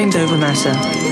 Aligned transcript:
mind 0.00 0.16
over 0.16 0.38
matter. 0.38 1.09